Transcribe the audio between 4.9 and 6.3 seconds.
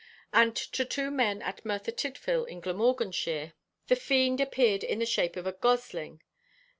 the shape of a gosling.